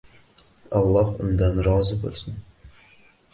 [0.79, 2.41] Alloh undan rozi bo'lsin.